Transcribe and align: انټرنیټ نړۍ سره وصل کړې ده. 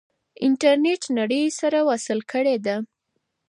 انټرنیټ 0.45 1.01
نړۍ 1.17 1.43
سره 1.59 1.79
وصل 1.89 2.19
کړې 2.31 2.55
ده. 2.65 2.75